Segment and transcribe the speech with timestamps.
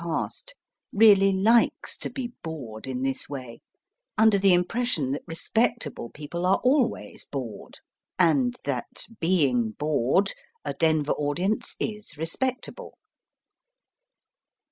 [0.03, 0.55] past,
[0.91, 3.61] really likes to be bored in this way,
[4.17, 7.77] under the impression that respectable people are always bored,
[8.17, 10.33] and that, being bored,
[10.65, 12.97] a Denver audience is respectable.